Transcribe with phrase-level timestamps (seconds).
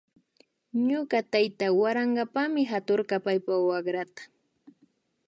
[0.87, 4.23] Ñuka tayta warankapami haturka paypa wakrata